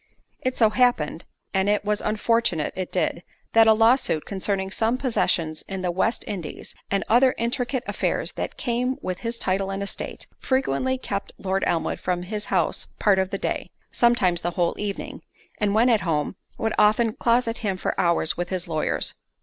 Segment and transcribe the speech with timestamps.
[0.41, 3.21] It so happened, and it was unfortunate it did,
[3.53, 8.57] that a lawsuit concerning some possessions in the West Indies, and other intricate affairs that
[8.57, 13.29] came with his title and estate, frequently kept Lord Elmwood from his house part of
[13.29, 15.21] the day; sometimes the whole evening;
[15.59, 19.13] and when at home, would often closet him for hours with his lawyers.